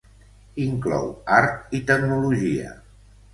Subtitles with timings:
[0.63, 1.05] Inclou
[1.35, 2.73] art i tecnologia.